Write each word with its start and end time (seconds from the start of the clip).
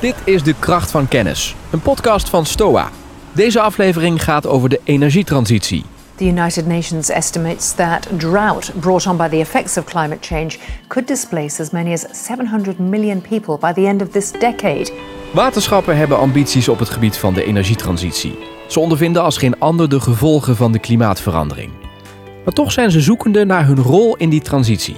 Dit 0.00 0.14
is 0.24 0.42
De 0.42 0.54
Kracht 0.58 0.90
van 0.90 1.08
Kennis, 1.08 1.56
een 1.70 1.80
podcast 1.80 2.28
van 2.28 2.46
STOA. 2.46 2.90
Deze 3.32 3.60
aflevering 3.60 4.24
gaat 4.24 4.46
over 4.46 4.68
de 4.68 4.80
energietransitie. 4.84 5.84
The 6.14 6.24
United 6.24 6.66
Nations 6.66 7.08
estimates 7.08 7.72
that 7.72 8.08
drought 8.16 8.80
brought 8.80 9.06
on 9.06 9.16
by 9.16 9.28
the 9.28 9.36
effects 9.36 9.76
of 9.76 9.84
climate 9.84 10.18
change 10.20 10.56
could 10.88 11.08
displace 11.08 11.62
as 11.62 11.70
many 11.70 11.92
as 11.92 12.06
700 12.26 12.78
million 12.78 13.20
people 13.20 13.58
by 13.60 13.72
the 13.72 13.86
end 13.86 14.02
of 14.02 14.08
this 14.08 14.32
decade. 14.32 14.92
Waterschappen 15.32 15.96
hebben 15.96 16.18
ambities 16.18 16.68
op 16.68 16.78
het 16.78 16.90
gebied 16.90 17.16
van 17.16 17.34
de 17.34 17.44
energietransitie. 17.44 18.38
Ze 18.68 18.80
ondervinden 18.80 19.22
als 19.22 19.38
geen 19.38 19.58
ander 19.58 19.88
de 19.88 20.00
gevolgen 20.00 20.56
van 20.56 20.72
de 20.72 20.78
klimaatverandering. 20.78 21.72
Maar 22.44 22.54
toch 22.54 22.72
zijn 22.72 22.90
ze 22.90 23.00
zoekende 23.00 23.44
naar 23.44 23.66
hun 23.66 23.82
rol 23.82 24.16
in 24.16 24.28
die 24.28 24.42
transitie. 24.42 24.96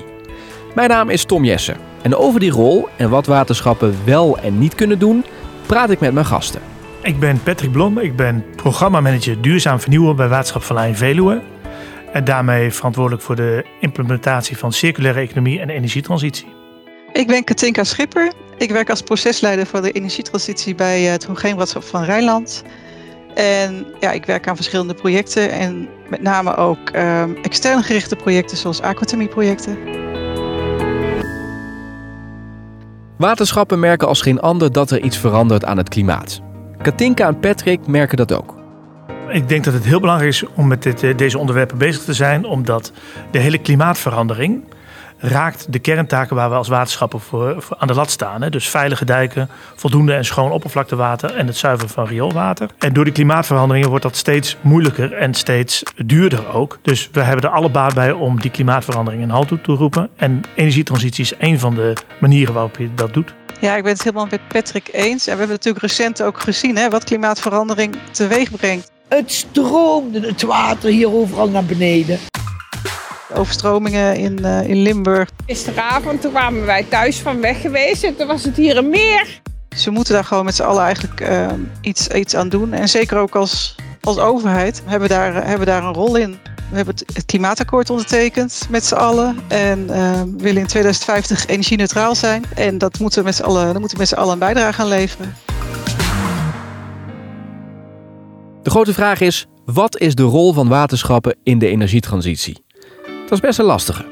Mijn 0.74 0.88
naam 0.88 1.10
is 1.10 1.24
Tom 1.24 1.44
Jessen 1.44 1.89
en 2.02 2.16
over 2.16 2.40
die 2.40 2.50
rol 2.50 2.88
en 2.96 3.10
wat 3.10 3.26
waterschappen 3.26 3.94
wel 4.04 4.38
en 4.38 4.58
niet 4.58 4.74
kunnen 4.74 4.98
doen, 4.98 5.24
praat 5.66 5.90
ik 5.90 6.00
met 6.00 6.12
mijn 6.12 6.26
gasten. 6.26 6.60
Ik 7.02 7.18
ben 7.18 7.42
Patrick 7.42 7.72
Blom, 7.72 7.98
ik 7.98 8.16
ben 8.16 8.44
programmamanager 8.56 9.40
Duurzaam 9.40 9.80
Vernieuwen 9.80 10.16
bij 10.16 10.28
Waterschap 10.28 10.62
van 10.62 10.76
Lijn 10.76 10.96
Veluwe. 10.96 11.42
En 12.12 12.24
daarmee 12.24 12.72
verantwoordelijk 12.72 13.22
voor 13.22 13.36
de 13.36 13.64
implementatie 13.80 14.56
van 14.56 14.72
circulaire 14.72 15.20
economie 15.20 15.60
en 15.60 15.70
energietransitie. 15.70 16.46
Ik 17.12 17.26
ben 17.26 17.44
Katinka 17.44 17.84
Schipper. 17.84 18.32
Ik 18.58 18.70
werk 18.70 18.90
als 18.90 19.02
procesleider 19.02 19.66
voor 19.66 19.82
de 19.82 19.90
energietransitie 19.90 20.74
bij 20.74 21.02
het 21.02 21.24
Homogeenwaterschap 21.24 21.82
van 21.82 22.04
Rijnland. 22.04 22.62
En 23.34 23.86
ja, 24.00 24.10
ik 24.10 24.24
werk 24.24 24.48
aan 24.48 24.56
verschillende 24.56 24.94
projecten 24.94 25.50
en 25.50 25.88
met 26.08 26.22
name 26.22 26.56
ook 26.56 26.96
um, 26.96 27.36
extern 27.42 27.82
gerichte 27.82 28.16
projecten 28.16 28.56
zoals 28.56 28.82
aquathermie-projecten. 28.82 29.78
Waterschappen 33.20 33.80
merken 33.80 34.08
als 34.08 34.22
geen 34.22 34.40
ander 34.40 34.72
dat 34.72 34.90
er 34.90 35.00
iets 35.00 35.16
verandert 35.16 35.64
aan 35.64 35.76
het 35.76 35.88
klimaat. 35.88 36.40
Katinka 36.82 37.26
en 37.26 37.38
Patrick 37.38 37.86
merken 37.86 38.16
dat 38.16 38.32
ook. 38.32 38.54
Ik 39.28 39.48
denk 39.48 39.64
dat 39.64 39.74
het 39.74 39.84
heel 39.84 40.00
belangrijk 40.00 40.30
is 40.30 40.44
om 40.54 40.66
met 40.66 40.82
dit, 40.82 41.18
deze 41.18 41.38
onderwerpen 41.38 41.78
bezig 41.78 42.02
te 42.02 42.14
zijn, 42.14 42.44
omdat 42.44 42.92
de 43.30 43.38
hele 43.38 43.58
klimaatverandering 43.58 44.62
raakt 45.20 45.72
de 45.72 45.78
kerntaken 45.78 46.36
waar 46.36 46.50
we 46.50 46.56
als 46.56 46.68
waterschappen 46.68 47.20
voor, 47.20 47.62
voor 47.62 47.76
aan 47.78 47.86
de 47.86 47.94
lat 47.94 48.10
staan. 48.10 48.42
Hè. 48.42 48.50
Dus 48.50 48.68
veilige 48.68 49.04
dijken, 49.04 49.48
voldoende 49.74 50.14
en 50.14 50.24
schoon 50.24 50.50
oppervlaktewater 50.50 51.34
en 51.34 51.46
het 51.46 51.56
zuiveren 51.56 51.90
van 51.90 52.06
rioolwater. 52.06 52.68
En 52.78 52.92
door 52.92 53.04
die 53.04 53.12
klimaatveranderingen 53.12 53.88
wordt 53.88 54.04
dat 54.04 54.16
steeds 54.16 54.56
moeilijker 54.60 55.12
en 55.12 55.34
steeds 55.34 55.82
duurder 56.06 56.52
ook. 56.52 56.78
Dus 56.82 57.08
we 57.12 57.20
hebben 57.20 57.44
er 57.44 57.56
alle 57.56 57.70
baat 57.70 57.94
bij 57.94 58.12
om 58.12 58.40
die 58.40 58.50
klimaatverandering 58.50 59.22
een 59.22 59.30
halt 59.30 59.48
toe 59.48 59.60
te 59.60 59.72
roepen. 59.72 60.10
En 60.16 60.42
energietransitie 60.54 61.24
is 61.24 61.32
een 61.38 61.58
van 61.58 61.74
de 61.74 61.96
manieren 62.20 62.54
waarop 62.54 62.76
je 62.76 62.94
dat 62.94 63.14
doet. 63.14 63.34
Ja, 63.60 63.76
ik 63.76 63.82
ben 63.82 63.92
het 63.92 64.02
helemaal 64.02 64.26
met 64.30 64.48
Patrick 64.48 64.88
eens. 64.92 65.26
En 65.26 65.32
we 65.32 65.38
hebben 65.38 65.48
natuurlijk 65.48 65.84
recent 65.84 66.22
ook 66.22 66.40
gezien 66.40 66.76
hè, 66.76 66.90
wat 66.90 67.04
klimaatverandering 67.04 67.96
teweeg 68.10 68.50
brengt. 68.50 68.90
Het 69.08 69.32
stroomde 69.32 70.20
het 70.20 70.42
water 70.42 70.90
hier 70.90 71.12
overal 71.12 71.48
naar 71.48 71.64
beneden 71.64 72.18
overstromingen 73.34 74.16
in, 74.16 74.38
uh, 74.42 74.68
in 74.68 74.82
Limburg. 74.82 75.28
Gisteravond 75.46 76.20
toen 76.20 76.30
kwamen 76.30 76.66
wij 76.66 76.84
thuis 76.88 77.18
van 77.18 77.40
weg 77.40 77.60
geweest 77.60 78.04
en 78.04 78.16
toen 78.16 78.26
was 78.26 78.44
het 78.44 78.56
hier 78.56 78.76
een 78.76 78.90
meer. 78.90 79.40
Ze 79.76 79.90
moeten 79.90 80.14
daar 80.14 80.24
gewoon 80.24 80.44
met 80.44 80.54
z'n 80.54 80.62
allen 80.62 80.82
eigenlijk 80.82 81.20
uh, 81.20 81.46
iets, 81.80 82.08
iets 82.08 82.36
aan 82.36 82.48
doen. 82.48 82.72
En 82.72 82.88
zeker 82.88 83.18
ook 83.18 83.34
als, 83.34 83.76
als 84.00 84.18
overheid 84.18 84.82
hebben 84.84 85.08
we 85.08 85.14
daar, 85.14 85.46
hebben 85.46 85.66
daar 85.66 85.84
een 85.84 85.94
rol 85.94 86.16
in. 86.16 86.38
We 86.70 86.76
hebben 86.76 86.94
het, 86.94 87.24
klimaatakkoord 87.24 87.90
ondertekend 87.90 88.66
met 88.70 88.84
z'n 88.84 88.94
allen. 88.94 89.38
En 89.48 89.78
uh, 89.80 90.22
we 90.22 90.34
willen 90.36 90.60
in 90.60 90.66
2050 90.66 91.46
energie-neutraal 91.46 92.14
zijn. 92.14 92.44
En 92.54 92.78
dat 92.78 92.98
moeten 92.98 93.18
we 93.18 93.24
met 93.24 93.34
z'n 93.34 93.42
allen, 93.42 93.64
daar 93.64 93.80
moeten 93.80 93.96
we 93.96 94.02
met 94.02 94.08
z'n 94.08 94.14
allen 94.14 94.32
een 94.32 94.38
bijdrage 94.38 94.80
aan 94.80 94.88
leveren. 94.88 95.34
De 98.62 98.70
grote 98.70 98.94
vraag 98.94 99.20
is: 99.20 99.46
wat 99.64 99.98
is 99.98 100.14
de 100.14 100.22
rol 100.22 100.52
van 100.52 100.68
waterschappen 100.68 101.36
in 101.42 101.58
de 101.58 101.66
energietransitie? 101.66 102.64
Dat 103.30 103.38
is 103.38 103.44
best 103.44 103.58
een 103.58 103.64
lastige. 103.64 104.04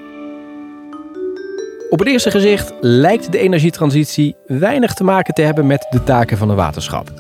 Op 1.91 1.99
het 1.99 2.09
eerste 2.09 2.31
gezicht 2.31 2.73
lijkt 2.81 3.33
de 3.33 3.39
energietransitie 3.39 4.37
weinig 4.47 4.95
te 4.95 5.05
maken 5.05 5.35
te 5.35 5.43
hebben 5.43 5.67
met 5.67 5.87
de 5.91 6.05
taken 6.05 6.39
van 6.39 6.51
een 6.51 6.57
waterschap. 6.57 7.13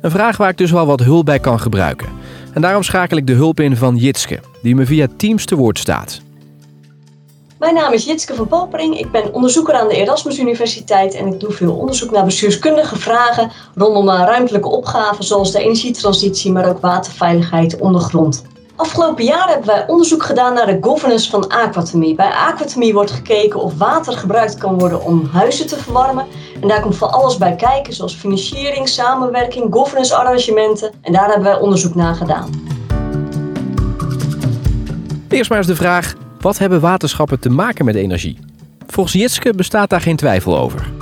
Een 0.00 0.10
vraag 0.10 0.36
waar 0.36 0.50
ik 0.50 0.56
dus 0.56 0.70
wel 0.70 0.86
wat 0.86 1.00
hulp 1.00 1.24
bij 1.24 1.38
kan 1.38 1.60
gebruiken. 1.60 2.08
En 2.52 2.60
daarom 2.60 2.82
schakel 2.82 3.16
ik 3.16 3.26
de 3.26 3.32
hulp 3.32 3.60
in 3.60 3.76
van 3.76 3.96
Jitske, 3.96 4.40
die 4.62 4.74
me 4.74 4.86
via 4.86 5.06
Teams 5.16 5.44
te 5.44 5.56
woord 5.56 5.78
staat. 5.78 6.20
Mijn 7.58 7.74
naam 7.74 7.92
is 7.92 8.04
Jitske 8.04 8.34
van 8.34 8.48
Popering. 8.48 8.98
Ik 8.98 9.10
ben 9.10 9.34
onderzoeker 9.34 9.74
aan 9.74 9.88
de 9.88 9.96
Erasmus 9.96 10.38
Universiteit 10.38 11.14
en 11.14 11.26
ik 11.26 11.40
doe 11.40 11.52
veel 11.52 11.74
onderzoek 11.74 12.10
naar 12.10 12.24
bestuurskundige 12.24 12.96
vragen 12.96 13.50
rondom 13.74 14.08
ruimtelijke 14.08 14.68
opgaven 14.68 15.24
zoals 15.24 15.52
de 15.52 15.58
energietransitie, 15.58 16.52
maar 16.52 16.68
ook 16.68 16.80
waterveiligheid 16.80 17.78
ondergrond. 17.80 18.44
Afgelopen 18.78 19.24
jaar 19.24 19.48
hebben 19.48 19.66
wij 19.66 19.86
onderzoek 19.86 20.22
gedaan 20.22 20.54
naar 20.54 20.66
de 20.66 20.78
governance 20.80 21.30
van 21.30 21.48
aquathermie. 21.48 22.14
Bij 22.14 22.30
aquathermie 22.30 22.92
wordt 22.92 23.10
gekeken 23.10 23.60
of 23.60 23.78
water 23.78 24.12
gebruikt 24.12 24.58
kan 24.58 24.78
worden 24.78 25.02
om 25.02 25.28
huizen 25.32 25.66
te 25.66 25.76
verwarmen. 25.76 26.26
En 26.60 26.68
daar 26.68 26.80
komt 26.80 26.96
van 26.96 27.12
alles 27.12 27.36
bij 27.36 27.56
kijken, 27.56 27.92
zoals 27.92 28.14
financiering, 28.14 28.88
samenwerking, 28.88 29.66
governance 29.70 30.14
arrangementen. 30.14 30.92
En 31.02 31.12
daar 31.12 31.26
hebben 31.26 31.42
wij 31.42 31.58
onderzoek 31.58 31.94
naar 31.94 32.14
gedaan. 32.14 32.50
Eerst 35.28 35.50
maar 35.50 35.58
eens 35.58 35.66
de 35.66 35.76
vraag, 35.76 36.14
wat 36.40 36.58
hebben 36.58 36.80
waterschappen 36.80 37.40
te 37.40 37.48
maken 37.48 37.84
met 37.84 37.94
energie? 37.94 38.38
Volgens 38.86 39.14
Jitske 39.14 39.54
bestaat 39.54 39.90
daar 39.90 40.00
geen 40.00 40.16
twijfel 40.16 40.58
over. 40.58 40.97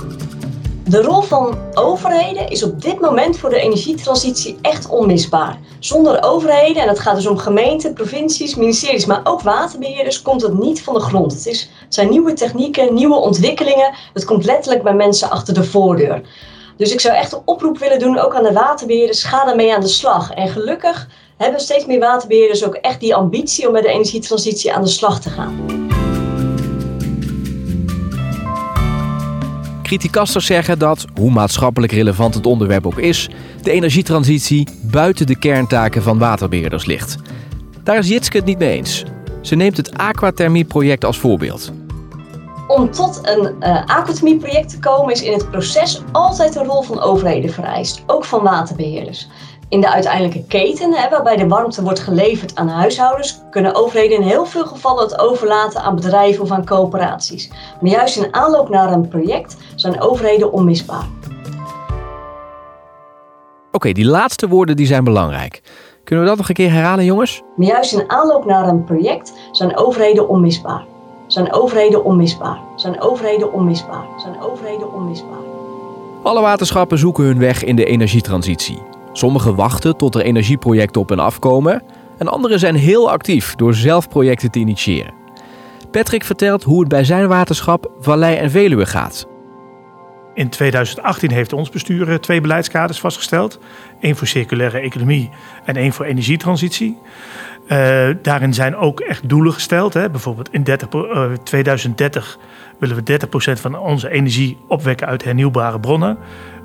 De 0.89 1.01
rol 1.01 1.21
van 1.21 1.57
overheden 1.73 2.49
is 2.49 2.63
op 2.63 2.81
dit 2.81 2.99
moment 2.99 3.37
voor 3.37 3.49
de 3.49 3.59
energietransitie 3.59 4.57
echt 4.61 4.89
onmisbaar. 4.89 5.59
Zonder 5.79 6.23
overheden, 6.23 6.81
en 6.81 6.87
dat 6.87 6.99
gaat 6.99 7.15
dus 7.15 7.27
om 7.27 7.37
gemeenten, 7.37 7.93
provincies, 7.93 8.55
ministeries, 8.55 9.05
maar 9.05 9.21
ook 9.23 9.41
waterbeheerders, 9.41 10.21
komt 10.21 10.41
het 10.41 10.59
niet 10.59 10.81
van 10.81 10.93
de 10.93 10.99
grond. 10.99 11.33
Het, 11.33 11.45
is, 11.45 11.69
zijn 11.89 12.09
nieuwe 12.09 12.33
technieken, 12.33 12.93
nieuwe 12.93 13.15
ontwikkelingen. 13.15 13.93
Het 14.13 14.25
komt 14.25 14.45
letterlijk 14.45 14.83
bij 14.83 14.93
mensen 14.93 15.29
achter 15.29 15.53
de 15.53 15.63
voordeur. 15.63 16.21
Dus 16.77 16.91
ik 16.91 16.99
zou 16.99 17.15
echt 17.15 17.33
een 17.33 17.41
oproep 17.45 17.77
willen 17.77 17.99
doen, 17.99 18.19
ook 18.19 18.35
aan 18.35 18.43
de 18.43 18.53
waterbeheerders, 18.53 19.23
ga 19.23 19.45
daarmee 19.45 19.75
aan 19.75 19.81
de 19.81 19.87
slag. 19.87 20.33
En 20.33 20.47
gelukkig 20.47 21.07
hebben 21.37 21.59
steeds 21.59 21.85
meer 21.85 21.99
waterbeheerders 21.99 22.65
ook 22.65 22.75
echt 22.75 22.99
die 22.99 23.15
ambitie 23.15 23.67
om 23.67 23.73
met 23.73 23.83
de 23.83 23.89
energietransitie 23.89 24.73
aan 24.73 24.83
de 24.83 24.89
slag 24.89 25.21
te 25.21 25.29
gaan. 25.29 25.95
Criticasters 29.87 30.45
zeggen 30.45 30.79
dat, 30.79 31.05
hoe 31.15 31.31
maatschappelijk 31.31 31.91
relevant 31.91 32.33
het 32.33 32.45
onderwerp 32.45 32.85
ook 32.85 32.99
is, 32.99 33.29
de 33.61 33.71
energietransitie 33.71 34.67
buiten 34.81 35.25
de 35.25 35.39
kerntaken 35.39 36.01
van 36.01 36.17
waterbeheerders 36.17 36.85
ligt. 36.85 37.15
Daar 37.83 37.97
is 37.97 38.07
Jitske 38.07 38.37
het 38.37 38.45
niet 38.45 38.59
mee 38.59 38.77
eens. 38.77 39.03
Ze 39.41 39.55
neemt 39.55 39.77
het 39.77 39.97
aquathermie-project 39.97 41.05
als 41.05 41.19
voorbeeld. 41.19 41.71
Om 42.67 42.91
tot 42.91 43.19
een 43.23 43.55
uh, 43.59 43.85
aquathermie-project 43.85 44.69
te 44.69 44.79
komen 44.79 45.13
is 45.13 45.21
in 45.21 45.33
het 45.33 45.51
proces 45.51 46.01
altijd 46.11 46.55
een 46.55 46.65
rol 46.65 46.81
van 46.81 47.01
overheden 47.01 47.53
vereist, 47.53 48.03
ook 48.05 48.25
van 48.25 48.43
waterbeheerders. 48.43 49.27
In 49.69 49.81
de 49.81 49.91
uiteindelijke 49.91 50.43
keten, 50.47 50.93
hè, 50.93 51.09
waarbij 51.09 51.35
de 51.35 51.47
warmte 51.47 51.83
wordt 51.83 51.99
geleverd 51.99 52.55
aan 52.55 52.67
huishoudens, 52.67 53.41
kunnen 53.49 53.75
overheden 53.75 54.17
in 54.17 54.27
heel 54.27 54.45
veel 54.45 54.65
gevallen 54.65 55.03
het 55.03 55.19
overlaten 55.19 55.81
aan 55.81 55.95
bedrijven 55.95 56.43
of 56.43 56.51
aan 56.51 56.65
coöperaties. 56.65 57.49
Maar 57.81 57.91
juist 57.91 58.17
in 58.17 58.33
aanloop 58.33 58.69
naar 58.69 58.91
een 58.91 59.07
project 59.07 59.57
zijn 59.75 60.01
overheden 60.01 60.51
onmisbaar. 60.51 61.05
Oké, 63.71 63.91
die 63.91 64.05
laatste 64.05 64.47
woorden 64.47 64.75
die 64.75 64.85
zijn 64.85 65.03
belangrijk. 65.03 65.61
Kunnen 66.03 66.23
we 66.23 66.29
dat 66.29 66.39
nog 66.39 66.49
een 66.49 66.55
keer 66.55 66.71
herhalen, 66.71 67.05
jongens? 67.05 67.41
Maar 67.55 67.67
juist 67.67 67.93
in 67.93 68.09
aanloop 68.09 68.45
naar 68.45 68.67
een 68.67 68.83
project 68.83 69.33
zijn 69.51 69.77
overheden 69.77 70.29
onmisbaar. 70.29 70.83
Zijn 71.27 71.53
overheden 71.53 72.03
onmisbaar. 72.03 72.59
Zijn 72.75 73.01
overheden 73.01 73.53
onmisbaar. 73.53 74.05
Zijn 74.17 74.41
overheden 74.41 74.93
onmisbaar. 74.93 75.43
Alle 76.23 76.41
waterschappen 76.41 76.97
zoeken 76.97 77.23
hun 77.23 77.39
weg 77.39 77.63
in 77.63 77.75
de 77.75 77.85
energietransitie. 77.85 78.95
Sommigen 79.17 79.55
wachten 79.55 79.97
tot 79.97 80.15
er 80.15 80.21
energieprojecten 80.21 81.01
op 81.01 81.11
en 81.11 81.19
afkomen 81.19 81.83
en 82.17 82.27
anderen 82.27 82.59
zijn 82.59 82.75
heel 82.75 83.11
actief 83.11 83.55
door 83.55 83.73
zelf 83.73 84.09
projecten 84.09 84.51
te 84.51 84.59
initiëren. 84.59 85.13
Patrick 85.91 86.23
vertelt 86.23 86.63
hoe 86.63 86.79
het 86.79 86.89
bij 86.89 87.03
zijn 87.03 87.27
waterschap 87.27 87.91
Vallei 87.99 88.35
en 88.35 88.51
Veluwe 88.51 88.85
gaat. 88.85 89.27
In 90.33 90.49
2018 90.49 91.31
heeft 91.31 91.53
ons 91.53 91.69
bestuur 91.69 92.09
eh, 92.09 92.15
twee 92.15 92.41
beleidskaders 92.41 92.99
vastgesteld. 92.99 93.59
één 93.99 94.15
voor 94.15 94.27
circulaire 94.27 94.79
economie 94.79 95.29
en 95.65 95.75
één 95.75 95.93
voor 95.93 96.05
energietransitie. 96.05 96.97
Uh, 97.67 98.09
daarin 98.21 98.53
zijn 98.53 98.75
ook 98.75 98.99
echt 98.99 99.29
doelen 99.29 99.53
gesteld. 99.53 99.93
Hè. 99.93 100.09
Bijvoorbeeld 100.09 100.53
in 100.53 100.63
30, 100.63 100.93
uh, 100.93 101.31
2030 101.43 102.39
willen 102.79 102.95
we 102.95 103.19
30% 103.57 103.61
van 103.61 103.79
onze 103.79 104.09
energie 104.09 104.57
opwekken 104.67 105.07
uit 105.07 105.23
hernieuwbare 105.23 105.79
bronnen. 105.79 106.17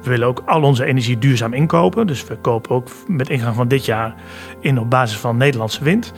We 0.03 0.11
willen 0.11 0.29
ook 0.29 0.43
al 0.47 0.63
onze 0.63 0.85
energie 0.85 1.19
duurzaam 1.19 1.53
inkopen. 1.53 2.07
Dus 2.07 2.25
we 2.25 2.37
kopen 2.37 2.71
ook 2.71 2.89
met 3.07 3.29
ingang 3.29 3.57
van 3.57 3.69
dit 3.69 3.85
jaar 3.85 4.15
in 4.61 4.79
op 4.79 4.91
basis 4.91 5.19
van 5.19 5.37
Nederlandse 5.37 5.85
wind. 5.85 6.13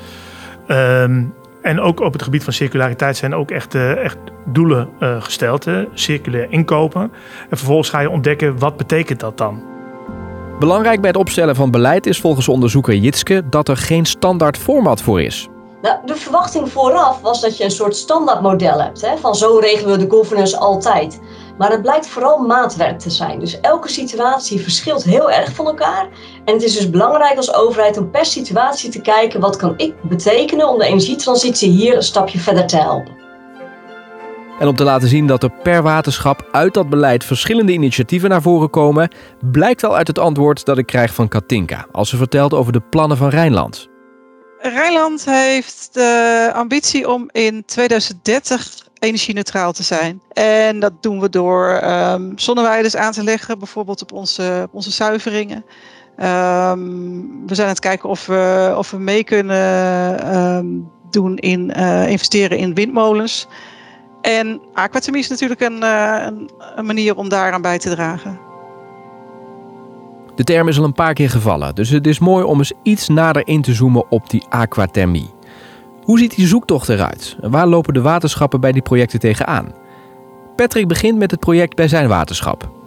Um, 0.69 1.35
En 1.63 1.81
ook 1.81 2.01
op 2.01 2.13
het 2.13 2.23
gebied 2.23 2.45
van 2.45 2.53
circulariteit 2.53 3.17
zijn 3.17 3.35
ook 3.35 3.51
echt, 3.51 3.75
uh, 3.75 3.91
echt 3.91 4.17
doelen 4.45 4.89
uh, 5.01 5.23
gesteld. 5.23 5.65
Hè? 5.65 5.85
Circulair 5.95 6.47
inkopen. 6.51 7.03
En 7.51 7.57
vervolgens 7.57 7.89
ga 7.89 8.01
je 8.01 8.11
ontdekken 8.11 8.59
wat 8.59 8.77
betekent 8.77 9.21
dat 9.21 9.39
dan. 9.39 9.63
Belangrijk 10.59 11.01
bij 11.01 11.11
het 11.11 11.19
opstellen 11.19 11.57
van 11.57 11.71
beleid 11.71 12.07
is 12.07 12.21
volgens 12.21 12.49
onderzoeker 12.49 12.95
Jitske 12.95 13.43
dat 13.49 13.69
er 13.69 13.77
geen 13.77 14.07
standaard 14.07 14.59
format 14.59 15.03
voor 15.03 15.23
is. 15.23 15.49
Nou, 15.83 15.97
de 16.05 16.17
verwachting 16.17 16.71
vooraf 16.71 17.21
was 17.21 17.41
dat 17.41 17.57
je 17.57 17.65
een 17.65 17.71
soort 17.71 17.97
standaardmodel 17.97 18.81
hebt. 18.81 19.01
Hè? 19.01 19.17
Van 19.17 19.35
zo 19.35 19.59
regelen 19.59 19.99
we 19.99 20.05
de 20.05 20.11
governance 20.11 20.59
altijd. 20.59 21.21
Maar 21.59 21.71
het 21.71 21.83
blijkt 21.83 22.07
vooral 22.07 22.39
maatwerk 22.39 22.99
te 22.99 23.11
zijn. 23.11 23.39
Dus 23.39 23.61
elke 23.61 23.89
situatie 23.89 24.61
verschilt 24.61 25.05
heel 25.05 25.31
erg 25.31 25.55
van 25.55 25.67
elkaar. 25.67 26.09
En 26.45 26.55
het 26.55 26.63
is 26.63 26.77
dus 26.77 26.91
belangrijk 26.91 27.37
als 27.37 27.55
overheid 27.55 27.97
om 27.97 28.11
per 28.11 28.25
situatie 28.27 28.91
te 28.91 29.01
kijken 29.01 29.41
wat 29.41 29.57
kan 29.57 29.75
ik 29.77 29.95
betekenen 30.03 30.69
om 30.69 30.79
de 30.79 30.87
energietransitie 30.87 31.71
hier 31.71 31.97
een 31.97 32.03
stapje 32.03 32.39
verder 32.39 32.67
te 32.67 32.77
helpen. 32.77 33.23
En 34.59 34.69
om 34.69 34.77
te 34.77 34.85
laten 34.85 35.09
zien 35.09 35.27
dat 35.27 35.43
er 35.43 35.51
per 35.63 35.83
waterschap 35.83 36.49
uit 36.53 36.75
dat 36.75 36.89
beleid 36.89 37.25
verschillende 37.25 37.73
initiatieven 37.73 38.29
naar 38.29 38.43
voren 38.43 38.71
komen, 38.71 39.11
blijkt 39.51 39.85
al 39.85 39.97
uit 39.97 40.07
het 40.07 40.19
antwoord 40.19 40.65
dat 40.65 40.79
ik 40.79 40.87
krijg 40.87 41.15
van 41.15 41.29
Katinka 41.29 41.87
als 41.93 42.09
ze 42.09 42.17
vertelt 42.17 42.55
over 42.55 42.73
de 42.73 42.83
plannen 42.91 43.17
van 43.17 43.29
Rijnland. 43.29 43.93
Rijnland 44.73 45.25
heeft 45.25 45.89
de 45.93 46.51
ambitie 46.55 47.11
om 47.11 47.29
in 47.33 47.65
2030 47.65 48.89
energie-neutraal 48.99 49.73
te 49.73 49.83
zijn. 49.83 50.23
En 50.33 50.81
dat 50.81 51.03
doen 51.03 51.21
we 51.21 51.29
door 51.29 51.83
um, 51.85 52.39
zonneweiders 52.39 52.97
aan 52.97 53.13
te 53.13 53.25
leggen, 53.25 53.59
bijvoorbeeld 53.59 54.03
op 54.03 54.13
onze, 54.13 54.63
op 54.65 54.75
onze 54.75 54.91
zuiveringen. 54.91 55.65
Um, 56.19 57.47
we 57.47 57.55
zijn 57.55 57.67
aan 57.67 57.73
het 57.73 57.81
kijken 57.81 58.09
of 58.09 58.27
we, 58.27 58.75
of 58.77 58.91
we 58.91 58.99
mee 58.99 59.25
kunnen 59.25 60.37
um, 60.37 60.91
doen 61.11 61.37
in 61.37 61.73
uh, 61.77 62.09
investeren 62.09 62.59
in 62.59 62.75
windmolens. 62.75 63.47
En 64.21 64.61
aquathermie 64.73 65.23
is 65.23 65.29
natuurlijk 65.29 65.61
uh, 65.61 65.69
een, 65.69 66.51
een 66.75 66.87
manier 66.87 67.17
om 67.17 67.29
daaraan 67.29 67.63
bij 67.63 67.79
te 67.79 67.91
dragen. 67.91 68.39
De 70.35 70.45
term 70.45 70.69
is 70.69 70.79
al 70.79 70.85
een 70.85 70.93
paar 70.93 71.15
keer 71.15 71.31
gevallen, 71.31 71.75
dus 71.75 71.89
het 71.89 72.07
is 72.07 72.19
mooi 72.19 72.45
om 72.45 72.59
eens 72.59 72.73
iets 72.83 73.09
nader 73.09 73.47
in 73.47 73.63
te 73.63 73.75
zoomen 73.75 74.11
op 74.11 74.31
die 74.31 74.45
aquathermie. 74.49 75.31
Hoe 76.03 76.19
ziet 76.19 76.37
die 76.37 76.47
zoektocht 76.47 76.89
eruit? 76.89 77.37
En 77.41 77.51
waar 77.51 77.67
lopen 77.67 77.95
de 77.95 78.03
waterschappen 78.03 78.61
bij 78.61 78.73
die 78.73 78.83
projecten 78.83 79.21
tegenaan? 79.21 79.73
Patrick 80.57 80.89
begint 80.89 81.19
met 81.19 81.31
het 81.31 81.41
project 81.41 81.77
bij 81.77 81.89
zijn 81.89 82.09
waterschap. 82.09 82.84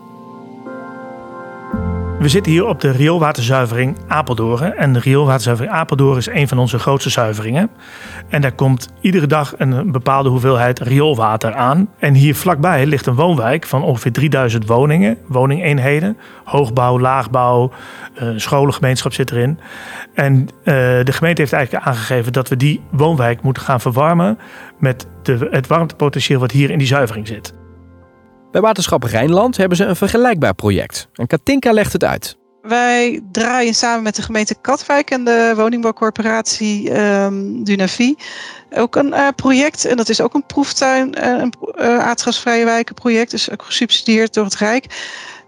We 2.19 2.29
zitten 2.29 2.51
hier 2.51 2.65
op 2.65 2.81
de 2.81 2.91
rioolwaterzuivering 2.91 3.97
Apeldoorn. 4.07 4.73
En 4.73 4.93
de 4.93 4.99
rioolwaterzuivering 4.99 5.73
Apeldoorn 5.73 6.17
is 6.17 6.27
een 6.27 6.47
van 6.47 6.59
onze 6.59 6.79
grootste 6.79 7.09
zuiveringen. 7.09 7.69
En 8.29 8.41
daar 8.41 8.51
komt 8.51 8.87
iedere 9.01 9.27
dag 9.27 9.53
een 9.57 9.91
bepaalde 9.91 10.29
hoeveelheid 10.29 10.79
rioolwater 10.79 11.53
aan. 11.53 11.89
En 11.99 12.13
hier 12.13 12.35
vlakbij 12.35 12.85
ligt 12.85 13.05
een 13.05 13.15
woonwijk 13.15 13.65
van 13.65 13.83
ongeveer 13.83 14.11
3000 14.11 14.65
woningen, 14.65 15.17
woningeenheden. 15.27 16.17
Hoogbouw, 16.43 16.99
laagbouw, 16.99 17.71
eh, 18.15 18.27
scholengemeenschap 18.35 19.13
zit 19.13 19.31
erin. 19.31 19.59
En 20.13 20.39
uh, 20.39 20.73
de 21.03 21.11
gemeente 21.11 21.41
heeft 21.41 21.53
eigenlijk 21.53 21.85
aangegeven 21.85 22.33
dat 22.33 22.49
we 22.49 22.57
die 22.57 22.81
woonwijk 22.91 23.41
moeten 23.41 23.63
gaan 23.63 23.81
verwarmen 23.81 24.39
met 24.79 25.07
het 25.49 25.67
warmtepotentieel 25.67 26.39
wat 26.39 26.51
hier 26.51 26.69
in 26.69 26.77
die 26.77 26.87
zuivering 26.87 27.27
zit. 27.27 27.56
Bij 28.51 28.61
Waterschap 28.61 29.03
Rijnland 29.03 29.57
hebben 29.57 29.77
ze 29.77 29.83
een 29.83 29.95
vergelijkbaar 29.95 30.53
project. 30.53 31.07
En 31.13 31.27
Katinka 31.27 31.71
legt 31.71 31.94
het 31.94 32.03
uit. 32.03 32.38
Wij 32.61 33.21
draaien 33.31 33.73
samen 33.73 34.03
met 34.03 34.15
de 34.15 34.21
gemeente 34.21 34.55
Katwijk 34.61 35.11
en 35.11 35.23
de 35.23 35.53
woningbouwcorporatie 35.55 36.99
um, 36.99 37.63
ook 38.69 38.95
een 38.95 39.07
uh, 39.07 39.27
project. 39.35 39.85
En 39.85 39.97
dat 39.97 40.09
is 40.09 40.21
ook 40.21 40.33
een 40.33 40.45
proeftuin, 40.45 41.15
uh, 41.17 41.23
een 41.25 41.53
uh, 41.79 41.99
aardgasvrije 41.99 42.65
wijkenproject. 42.65 43.31
Dus 43.31 43.51
ook 43.51 43.63
gesubsidieerd 43.63 44.33
door 44.33 44.45
het 44.45 44.55
Rijk 44.55 44.85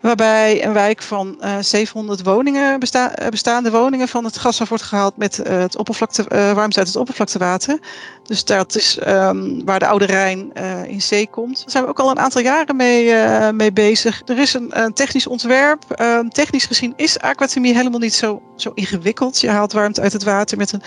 Waarbij 0.02 0.66
een 0.66 0.74
wijk 0.74 1.02
van 1.02 1.38
uh, 1.42 1.58
eh, 1.58 1.64
700 1.64 2.24
woningen, 2.24 2.80
eh, 2.80 3.28
bestaande 3.30 3.72
woningen 3.72 4.08
van 4.08 4.26
het 4.26 4.38
gas 4.38 4.62
af 4.62 4.70
wordt 4.70 4.84
gehaald 4.84 5.18
met 5.18 5.40
uh, 5.40 5.58
het 5.58 5.78
oppervlakte, 5.78 6.24
warmte 6.54 6.78
uit 6.78 6.88
het 6.88 6.96
oppervlaktewater. 6.96 7.80
Dus 8.24 8.46
dat 8.46 8.76
is 8.76 9.00
um, 9.08 9.66
waar 9.66 9.80
de 9.80 9.88
Oude 9.88 10.06
Rijn 10.06 10.54
in 10.88 11.02
zee 11.02 11.30
komt. 11.30 11.58
Daar 11.58 11.70
zijn 11.70 11.84
we 11.84 11.90
ook 11.90 12.00
al 12.00 12.10
een 12.10 12.20
aantal 12.20 12.42
jaren 12.42 12.76
mee, 12.76 13.14
mee 13.54 13.72
bezig. 13.72 14.22
Er 14.26 14.40
is 14.40 14.54
een, 14.54 14.84
een 14.84 14.94
technisch 14.94 15.28
ontwerp. 15.28 16.02
Um, 16.02 16.30
technisch 16.30 16.66
gezien 16.66 16.94
is 16.96 17.20
aquathermie 17.20 17.76
helemaal 17.76 18.00
niet 18.00 18.14
zo, 18.14 18.42
zo 18.56 18.72
ingewikkeld. 18.74 19.42
Je 19.42 19.50
haalt 19.50 19.74
warmte 19.74 20.02
uit 20.02 20.14
het 20.14 20.24
water 20.24 20.58
met 20.58 20.72
een, 20.72 20.82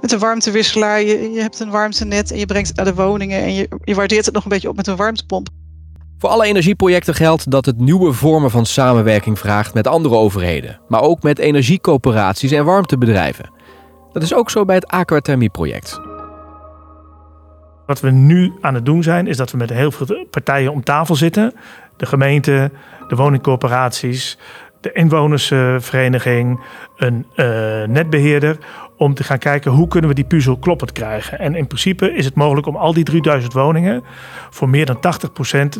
met 0.00 0.12
een 0.12 0.18
warmtewisselaar. 0.18 1.02
Je, 1.02 1.32
je 1.32 1.40
hebt 1.40 1.60
een 1.60 1.70
warmtenet 1.70 2.30
en 2.30 2.38
je 2.38 2.46
brengt 2.46 2.68
het 2.68 2.76
naar 2.76 2.86
de 2.86 2.94
woningen. 2.94 3.42
En 3.42 3.54
je, 3.54 3.68
je 3.84 3.94
waardeert 3.94 4.24
het 4.24 4.34
nog 4.34 4.44
een 4.44 4.50
beetje 4.50 4.68
op 4.68 4.76
met 4.76 4.86
een 4.86 4.96
warmtepomp. 4.96 5.48
Voor 6.18 6.30
alle 6.30 6.46
energieprojecten 6.46 7.14
geldt 7.14 7.50
dat 7.50 7.66
het 7.66 7.78
nieuwe 7.78 8.12
vormen 8.12 8.50
van 8.50 8.66
samenwerking 8.66 9.38
vraagt 9.38 9.74
met 9.74 9.86
andere 9.86 10.14
overheden, 10.14 10.80
maar 10.88 11.00
ook 11.00 11.22
met 11.22 11.38
energiecoöperaties 11.38 12.50
en 12.52 12.64
warmtebedrijven. 12.64 13.50
Dat 14.12 14.22
is 14.22 14.34
ook 14.34 14.50
zo 14.50 14.64
bij 14.64 14.74
het 14.74 14.86
Aquathermie-project. 14.86 16.00
Wat 17.86 18.00
we 18.00 18.10
nu 18.10 18.52
aan 18.60 18.74
het 18.74 18.84
doen 18.84 19.02
zijn, 19.02 19.26
is 19.26 19.36
dat 19.36 19.50
we 19.50 19.56
met 19.56 19.70
heel 19.70 19.90
veel 19.90 20.26
partijen 20.30 20.72
om 20.72 20.84
tafel 20.84 21.14
zitten. 21.14 21.52
De 21.96 22.06
gemeente, 22.06 22.70
de 23.08 23.16
woningcorporaties, 23.16 24.38
de 24.80 24.92
inwonersvereniging, 24.92 26.60
een 26.96 27.26
uh, 27.36 27.46
netbeheerder, 27.84 28.58
om 28.96 29.14
te 29.14 29.24
gaan 29.24 29.38
kijken 29.38 29.70
hoe 29.70 29.88
kunnen 29.88 30.10
we 30.10 30.16
die 30.16 30.24
puzzel 30.24 30.56
kloppend 30.56 30.92
krijgen. 30.92 31.38
En 31.38 31.54
in 31.54 31.66
principe 31.66 32.12
is 32.12 32.24
het 32.24 32.34
mogelijk 32.34 32.66
om 32.66 32.76
al 32.76 32.92
die 32.92 33.04
3000 33.04 33.52
woningen 33.52 34.04
voor 34.50 34.68
meer 34.68 34.86
dan 34.86 34.96
80% 34.96 34.98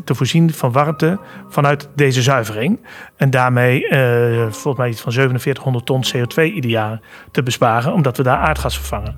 te 0.04 0.14
voorzien 0.14 0.52
van 0.52 0.72
warmte 0.72 1.18
vanuit 1.48 1.88
deze 1.94 2.22
zuivering. 2.22 2.80
En 3.16 3.30
daarmee 3.30 3.90
uh, 3.90 4.42
volgens 4.42 4.76
mij 4.76 4.88
iets 4.88 5.00
van 5.00 5.12
4700 5.12 5.86
ton 5.86 6.04
CO2 6.04 6.42
ieder 6.54 6.70
jaar 6.70 7.00
te 7.30 7.42
besparen, 7.42 7.92
omdat 7.92 8.16
we 8.16 8.22
daar 8.22 8.38
aardgas 8.38 8.76
vervangen. 8.76 9.16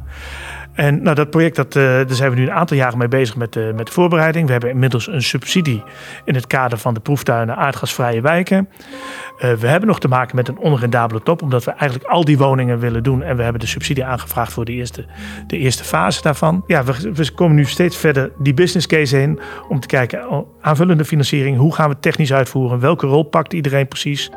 En 0.79 1.03
nou, 1.03 1.15
dat 1.15 1.31
project, 1.31 1.57
dat, 1.57 1.75
uh, 1.75 1.83
daar 1.83 2.07
zijn 2.11 2.31
we 2.31 2.37
nu 2.37 2.43
een 2.43 2.53
aantal 2.53 2.77
jaren 2.77 2.99
mee 2.99 3.09
bezig 3.09 3.37
met 3.37 3.53
de, 3.53 3.73
met 3.77 3.87
de 3.87 3.93
voorbereiding. 3.93 4.47
We 4.47 4.53
hebben 4.53 4.71
inmiddels 4.71 5.09
een 5.09 5.23
subsidie 5.23 5.83
in 6.25 6.35
het 6.35 6.47
kader 6.47 6.79
van 6.79 6.95
de 6.95 7.01
proeftuinen 7.01 7.57
aardgasvrije 7.57 8.21
wijken. 8.21 8.69
Uh, 8.69 9.53
we 9.53 9.67
hebben 9.67 9.89
nog 9.89 10.01
te 10.01 10.09
maken 10.09 10.37
met 10.37 10.49
een 10.49 10.59
onrendabele 10.59 11.23
top, 11.23 11.43
omdat 11.43 11.65
we 11.65 11.71
eigenlijk 11.71 12.11
al 12.11 12.25
die 12.25 12.39
woningen 12.39 12.79
willen 12.79 13.03
doen. 13.03 13.23
En 13.23 13.37
we 13.37 13.43
hebben 13.43 13.61
de 13.61 13.67
subsidie 13.67 14.05
aangevraagd 14.05 14.53
voor 14.53 14.65
de 14.65 14.73
eerste, 14.73 15.07
de 15.47 15.59
eerste 15.59 15.85
fase 15.85 16.23
daarvan. 16.23 16.65
Ja, 16.67 16.85
we, 16.85 17.13
we 17.15 17.33
komen 17.33 17.57
nu 17.57 17.65
steeds 17.65 17.97
verder 17.97 18.33
die 18.39 18.55
business 18.55 18.87
case 18.87 19.23
in 19.23 19.41
om 19.69 19.81
te 19.81 19.87
kijken, 19.87 20.31
oh, 20.31 20.49
aanvullende 20.61 21.05
financiering, 21.05 21.57
hoe 21.57 21.75
gaan 21.75 21.87
we 21.87 21.93
het 21.93 22.03
technisch 22.03 22.33
uitvoeren? 22.33 22.81
Welke 22.81 23.07
rol 23.07 23.23
pakt 23.23 23.53
iedereen 23.53 23.89
precies? 23.89 24.31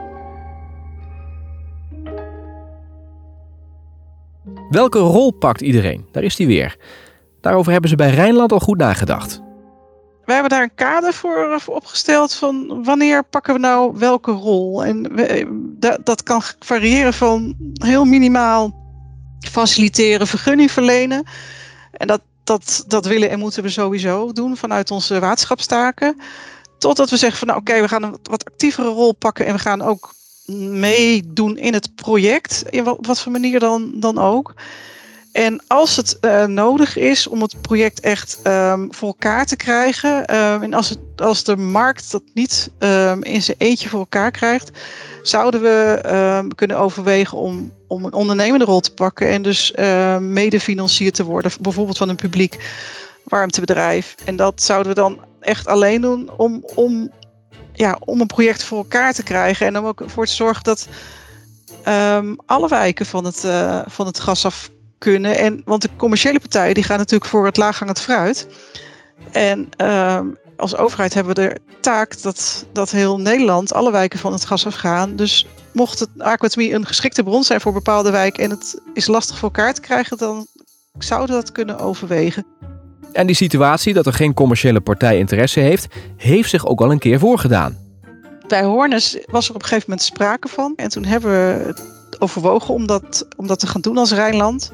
Welke 4.72 5.00
rol 5.00 5.32
pakt 5.32 5.62
iedereen? 5.62 6.06
Daar 6.12 6.24
is 6.24 6.36
die 6.36 6.48
weer. 6.48 6.78
Daarover 7.42 7.72
hebben 7.72 7.90
ze 7.90 7.96
bij 7.96 8.10
Rijnland 8.10 8.52
al 8.52 8.60
goed 8.60 8.78
nagedacht. 8.78 9.42
Wij 10.26 10.36
hebben 10.36 10.50
daar 10.50 10.64
een 10.64 10.76
kader 10.76 11.14
voor, 11.14 11.56
voor 11.60 11.76
opgesteld 11.76 12.34
van 12.34 12.84
wanneer 12.84 13.24
pakken 13.24 13.54
we 13.54 13.60
nou 13.60 13.94
welke 13.98 14.32
rol. 14.32 14.86
En 14.86 15.16
we, 15.16 15.48
dat, 15.80 16.06
dat 16.06 16.24
kan 16.24 16.42
variëren 16.60 17.14
van 17.14 17.56
heel 17.74 18.06
minimaal 18.06 18.74
faciliteren, 19.40 20.28
vergunning 20.28 20.72
verlenen. 20.72 21.24
En 21.92 22.08
dat, 22.08 22.22
dat, 22.44 22.84
dat 22.88 23.06
willen 23.06 23.30
en 23.30 23.40
moeten 23.40 23.64
we 23.64 23.70
sowieso 23.70 24.32
doen 24.32 24.58
vanuit 24.58 24.92
onze 24.92 25.20
waterschapstaken. 25.20 26.22
Totdat 26.78 27.10
we 27.10 27.18
zeggen 27.18 27.40
van 27.40 27.48
nou 27.48 27.60
oké, 27.60 27.82
we 27.82 27.88
gaan 27.88 28.04
een 28.04 28.18
wat 28.24 28.46
actievere 28.46 28.88
rol 28.88 29.14
pakken 29.14 29.46
en 29.46 29.54
we 29.54 29.60
gaan 29.60 29.82
ook 29.82 30.14
meedoen 30.80 31.58
in 31.58 31.74
het 31.74 31.96
project, 31.96 32.64
in 32.70 32.84
wat, 32.84 32.98
wat 33.02 33.20
voor 33.20 33.32
manier 33.32 33.60
dan, 33.60 33.92
dan 33.96 34.18
ook. 34.18 34.54
En 35.32 35.64
als 35.68 35.96
het 35.96 36.18
uh, 36.22 36.46
nodig 36.46 36.98
is 36.98 37.28
om 37.28 37.42
het 37.42 37.62
project 37.62 38.00
echt 38.00 38.40
um, 38.44 38.94
voor 38.94 39.08
elkaar 39.08 39.46
te 39.46 39.56
krijgen, 39.56 40.36
um, 40.36 40.64
en 40.64 40.74
als, 40.74 40.90
het, 40.90 41.00
als 41.16 41.44
de 41.44 41.58
markt 41.58 42.12
dat 42.12 42.24
niet 42.34 42.72
um, 42.80 43.24
in 43.24 43.42
zijn 43.42 43.58
eentje 43.60 43.90
voor 43.90 44.00
elkaar 44.00 44.32
krijgt, 44.32 44.72
zouden 45.22 45.62
we 45.62 46.48
kunnen 46.56 46.78
overwegen 46.78 47.38
om, 47.38 47.72
om 47.88 48.06
een 48.06 48.14
ondernemende 48.14 48.66
rol 48.66 48.80
te 48.80 48.94
pakken 48.94 49.30
en 49.30 49.42
dus 49.42 49.74
uh, 49.76 50.18
medefinancier 50.18 51.12
te 51.12 51.24
worden, 51.24 51.52
bijvoorbeeld 51.62 51.98
van 51.98 52.10
een 52.10 52.16
publiek 52.16 52.58
warmtebedrijf. 53.24 54.16
En 54.26 54.36
dat 54.36 54.62
zouden 54.64 54.94
we 54.94 55.00
dan 55.00 55.20
echt 55.40 55.68
alleen 55.68 56.02
doen 56.02 56.30
om, 56.38 56.66
om 56.76 57.12
ja, 57.82 57.98
om 58.00 58.22
een 58.22 58.28
project 58.28 58.64
voor 58.64 58.78
elkaar 58.78 59.14
te 59.14 59.24
krijgen. 59.24 59.68
En 59.68 59.78
om 59.78 59.86
ook 59.86 60.02
voor 60.06 60.26
te 60.26 60.34
zorgen 60.34 60.64
dat 60.64 60.88
um, 61.88 62.36
alle 62.46 62.68
wijken 62.68 63.06
van 63.06 63.26
het, 63.26 63.44
uh, 63.44 63.82
van 63.86 64.06
het 64.06 64.20
gas 64.20 64.46
af 64.46 64.70
kunnen. 64.98 65.38
En, 65.38 65.62
want 65.66 65.82
de 65.82 65.90
commerciële 65.98 66.40
partijen 66.40 66.74
die 66.74 66.84
gaan 66.84 66.98
natuurlijk 66.98 67.30
voor 67.30 67.46
het 67.46 67.58
laaghangend 67.58 68.02
fruit. 68.02 68.48
En 69.32 69.70
um, 69.78 70.38
als 70.58 70.76
overheid 70.76 71.14
hebben 71.14 71.36
we 71.36 71.42
de 71.42 71.80
taak 71.80 72.22
dat, 72.22 72.66
dat 72.74 72.92
heel 72.92 73.20
Nederland, 73.20 73.74
alle 73.74 73.92
wijken 73.92 74.20
van 74.20 74.34
het 74.34 74.46
gas 74.46 74.66
afgaan. 74.66 75.16
Dus 75.16 75.48
mocht 75.74 76.00
het 76.00 76.10
aquatomie 76.18 76.74
een 76.74 76.86
geschikte 76.86 77.24
bron 77.24 77.44
zijn 77.44 77.62
voor 77.62 77.74
bepaalde 77.74 78.12
wijken 78.12 78.44
en 78.44 78.50
het 78.50 78.82
is 78.94 79.08
lastig 79.08 79.38
voor 79.38 79.50
elkaar 79.50 79.74
te 79.74 79.82
krijgen, 79.82 80.18
dan 80.18 80.48
zouden 80.98 81.36
we 81.36 81.42
dat 81.42 81.52
kunnen 81.52 81.80
overwegen. 81.80 82.46
En 83.12 83.28
die 83.28 83.36
situatie 83.36 83.94
dat 83.94 84.06
er 84.06 84.14
geen 84.14 84.34
commerciële 84.34 84.82
partij 84.82 85.18
interesse 85.18 85.60
heeft, 85.60 85.88
heeft 86.18 86.50
zich 86.50 86.66
ook 86.66 86.82
al 86.82 86.92
een 86.92 87.00
keer 87.00 87.20
voorgedaan. 87.20 87.78
Bij 88.48 88.64
Hornes 88.64 89.18
was 89.26 89.50
er 89.50 89.56
op 89.56 89.62
een 89.62 89.68
gegeven 89.68 89.90
moment 89.90 90.08
sprake 90.08 90.48
van. 90.48 90.74
En 90.76 90.90
toen 90.90 91.06
hebben 91.06 91.32
we 91.32 91.76
overwogen 92.20 92.74
om 92.74 92.88
dat, 92.88 93.60
te 93.60 93.68
gaan 93.68 93.82
doen 93.82 93.98
als 93.98 94.12
Rijnland. 94.12 94.72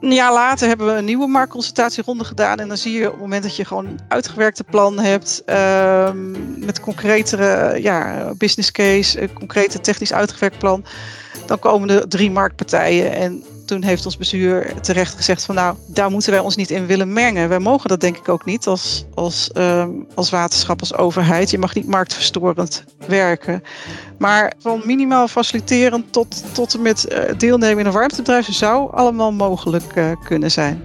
Een 0.00 0.12
jaar 0.12 0.32
later 0.32 0.68
hebben 0.68 0.86
we 0.86 0.92
een 0.92 1.04
nieuwe 1.04 1.26
marktconsultatieronde 1.26 2.24
gedaan. 2.24 2.58
En 2.58 2.68
dan 2.68 2.76
zie 2.76 2.92
je 2.92 3.06
op 3.06 3.12
het 3.12 3.20
moment 3.20 3.42
dat 3.42 3.56
je 3.56 3.64
gewoon 3.64 3.86
een 3.86 4.00
uitgewerkte 4.08 4.64
plan 4.64 4.98
hebt. 4.98 5.42
Uh, 5.46 6.10
met 6.56 6.80
concretere 6.80 7.82
ja, 7.82 8.30
business 8.36 8.70
case, 8.70 9.22
een 9.22 9.32
concrete 9.32 9.80
technisch 9.80 10.12
uitgewerkt 10.12 10.58
plan. 10.58 10.84
Dan 11.46 11.58
komen 11.58 11.90
er 11.90 12.08
drie 12.08 12.30
marktpartijen. 12.30 13.12
En 13.12 13.44
toen 13.68 13.82
heeft 13.82 14.04
ons 14.04 14.16
bestuur 14.16 14.80
terecht 14.80 15.14
gezegd 15.14 15.44
van 15.44 15.54
nou, 15.54 15.76
daar 15.86 16.10
moeten 16.10 16.30
wij 16.30 16.40
ons 16.40 16.56
niet 16.56 16.70
in 16.70 16.86
willen 16.86 17.12
mengen. 17.12 17.48
Wij 17.48 17.58
mogen 17.58 17.88
dat 17.88 18.00
denk 18.00 18.16
ik 18.16 18.28
ook 18.28 18.44
niet 18.44 18.66
als, 18.66 19.04
als, 19.14 19.50
um, 19.54 20.06
als 20.14 20.30
waterschap, 20.30 20.80
als 20.80 20.94
overheid. 20.94 21.50
Je 21.50 21.58
mag 21.58 21.74
niet 21.74 21.86
marktverstorend 21.86 22.84
werken. 23.06 23.62
Maar 24.18 24.52
van 24.58 24.82
minimaal 24.84 25.28
faciliterend 25.28 26.12
tot, 26.12 26.54
tot 26.54 26.74
en 26.74 26.82
met 26.82 27.06
uh, 27.12 27.38
deelnemen 27.38 27.78
in 27.78 27.86
een 27.86 27.92
warmtebedrijf 27.92 28.46
zou 28.52 28.92
allemaal 28.92 29.32
mogelijk 29.32 29.96
uh, 29.96 30.10
kunnen 30.24 30.50
zijn. 30.50 30.82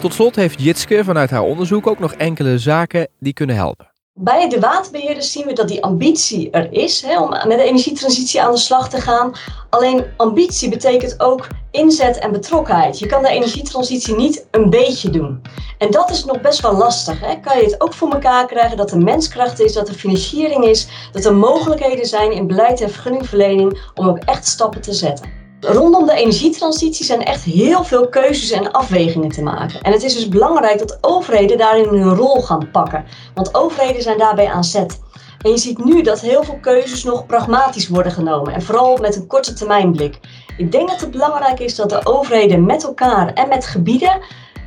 Tot 0.00 0.14
slot 0.14 0.36
heeft 0.36 0.62
Jitske 0.62 1.04
vanuit 1.04 1.30
haar 1.30 1.42
onderzoek 1.42 1.86
ook 1.86 1.98
nog 1.98 2.12
enkele 2.12 2.58
zaken 2.58 3.08
die 3.18 3.32
kunnen 3.32 3.56
helpen. 3.56 3.89
Bij 4.22 4.48
de 4.48 4.60
waterbeheerders 4.60 5.32
zien 5.32 5.46
we 5.46 5.52
dat 5.52 5.68
die 5.68 5.82
ambitie 5.82 6.50
er 6.50 6.72
is 6.72 7.02
hè, 7.02 7.20
om 7.20 7.28
met 7.28 7.58
de 7.58 7.62
energietransitie 7.62 8.42
aan 8.42 8.52
de 8.52 8.58
slag 8.58 8.88
te 8.88 9.00
gaan. 9.00 9.32
Alleen 9.70 10.04
ambitie 10.16 10.68
betekent 10.68 11.20
ook 11.20 11.46
inzet 11.70 12.18
en 12.18 12.32
betrokkenheid. 12.32 12.98
Je 12.98 13.06
kan 13.06 13.22
de 13.22 13.28
energietransitie 13.28 14.16
niet 14.16 14.46
een 14.50 14.70
beetje 14.70 15.10
doen. 15.10 15.42
En 15.78 15.90
dat 15.90 16.10
is 16.10 16.24
nog 16.24 16.40
best 16.40 16.60
wel 16.60 16.76
lastig. 16.76 17.20
Hè? 17.20 17.40
Kan 17.40 17.56
je 17.58 17.64
het 17.64 17.80
ook 17.80 17.94
voor 17.94 18.12
elkaar 18.12 18.46
krijgen 18.46 18.76
dat 18.76 18.90
er 18.90 19.02
menskracht 19.02 19.60
is, 19.60 19.72
dat 19.72 19.88
er 19.88 19.94
financiering 19.94 20.64
is, 20.64 20.88
dat 21.12 21.24
er 21.24 21.34
mogelijkheden 21.34 22.06
zijn 22.06 22.32
in 22.32 22.46
beleid 22.46 22.80
en 22.80 22.90
vergunningverlening 22.90 23.90
om 23.94 24.08
ook 24.08 24.18
echt 24.18 24.46
stappen 24.46 24.80
te 24.80 24.92
zetten. 24.92 25.39
Rondom 25.60 26.06
de 26.06 26.12
energietransitie 26.12 27.04
zijn 27.04 27.24
echt 27.24 27.42
heel 27.42 27.84
veel 27.84 28.08
keuzes 28.08 28.50
en 28.50 28.72
afwegingen 28.72 29.28
te 29.28 29.42
maken. 29.42 29.80
En 29.80 29.92
het 29.92 30.02
is 30.02 30.14
dus 30.14 30.28
belangrijk 30.28 30.78
dat 30.78 30.98
overheden 31.00 31.58
daarin 31.58 31.88
hun 31.88 32.14
rol 32.14 32.42
gaan 32.42 32.70
pakken. 32.70 33.04
Want 33.34 33.54
overheden 33.54 34.02
zijn 34.02 34.18
daarbij 34.18 34.50
aan 34.50 34.64
zet. 34.64 35.00
En 35.40 35.50
je 35.50 35.58
ziet 35.58 35.84
nu 35.84 36.02
dat 36.02 36.20
heel 36.20 36.42
veel 36.44 36.58
keuzes 36.60 37.04
nog 37.04 37.26
pragmatisch 37.26 37.88
worden 37.88 38.12
genomen. 38.12 38.52
En 38.52 38.62
vooral 38.62 38.96
met 38.96 39.16
een 39.16 39.26
korte 39.26 39.52
termijnblik. 39.52 40.18
Ik 40.56 40.72
denk 40.72 40.88
dat 40.88 41.00
het 41.00 41.10
belangrijk 41.10 41.60
is 41.60 41.74
dat 41.74 41.90
de 41.90 42.00
overheden 42.04 42.66
met 42.66 42.84
elkaar 42.84 43.32
en 43.32 43.48
met 43.48 43.66
gebieden 43.66 44.20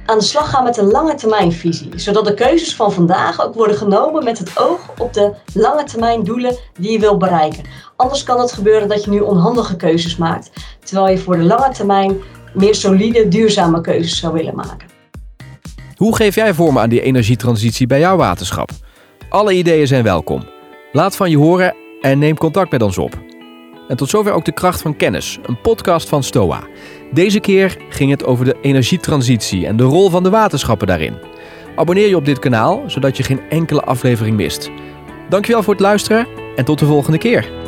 aan 0.05 0.17
de 0.17 0.23
slag 0.23 0.49
gaan 0.49 0.63
met 0.63 0.77
een 0.77 0.91
lange 0.91 1.15
termijnvisie. 1.15 1.89
Zodat 1.95 2.25
de 2.25 2.33
keuzes 2.33 2.75
van 2.75 2.91
vandaag 2.91 3.45
ook 3.45 3.53
worden 3.53 3.75
genomen 3.75 4.23
met 4.23 4.37
het 4.37 4.59
oog 4.59 4.79
op 4.97 5.13
de 5.13 5.33
lange 5.53 5.83
termijn 5.83 6.23
doelen 6.23 6.55
die 6.79 6.91
je 6.91 6.99
wil 6.99 7.17
bereiken. 7.17 7.63
Anders 7.95 8.23
kan 8.23 8.39
het 8.39 8.51
gebeuren 8.51 8.87
dat 8.87 9.03
je 9.03 9.09
nu 9.09 9.19
onhandige 9.19 9.75
keuzes 9.75 10.17
maakt, 10.17 10.51
terwijl 10.83 11.07
je 11.07 11.17
voor 11.17 11.37
de 11.37 11.43
lange 11.43 11.73
termijn 11.73 12.17
meer 12.53 12.75
solide, 12.75 13.27
duurzame 13.27 13.81
keuzes 13.81 14.19
zou 14.19 14.33
willen 14.33 14.55
maken. 14.55 14.87
Hoe 15.95 16.15
geef 16.15 16.35
jij 16.35 16.53
vorm 16.53 16.79
aan 16.79 16.89
die 16.89 17.01
energietransitie 17.01 17.87
bij 17.87 17.99
jouw 17.99 18.17
waterschap? 18.17 18.69
Alle 19.29 19.53
ideeën 19.53 19.87
zijn 19.87 20.03
welkom. 20.03 20.43
Laat 20.91 21.15
van 21.15 21.29
je 21.29 21.37
horen 21.37 21.75
en 22.01 22.19
neem 22.19 22.37
contact 22.37 22.71
met 22.71 22.81
ons 22.81 22.97
op. 22.97 23.32
En 23.87 23.97
tot 23.97 24.09
zover 24.09 24.31
ook 24.33 24.45
de 24.45 24.51
kracht 24.51 24.81
van 24.81 24.95
kennis, 24.95 25.39
een 25.45 25.61
podcast 25.61 26.09
van 26.09 26.23
Stoa. 26.23 26.63
Deze 27.11 27.39
keer 27.39 27.77
ging 27.89 28.11
het 28.11 28.25
over 28.25 28.45
de 28.45 28.55
energietransitie 28.61 29.67
en 29.67 29.75
de 29.77 29.83
rol 29.83 30.09
van 30.09 30.23
de 30.23 30.29
waterschappen 30.29 30.87
daarin. 30.87 31.17
Abonneer 31.75 32.07
je 32.07 32.15
op 32.15 32.25
dit 32.25 32.39
kanaal, 32.39 32.83
zodat 32.87 33.17
je 33.17 33.23
geen 33.23 33.41
enkele 33.49 33.81
aflevering 33.81 34.35
mist. 34.35 34.69
Dankjewel 35.29 35.63
voor 35.63 35.73
het 35.73 35.81
luisteren 35.81 36.27
en 36.55 36.65
tot 36.65 36.79
de 36.79 36.85
volgende 36.85 37.17
keer. 37.17 37.62